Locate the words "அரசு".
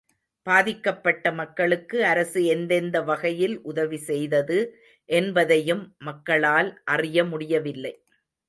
2.05-2.39